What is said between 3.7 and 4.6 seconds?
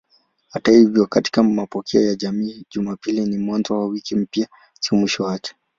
wa wiki mpya,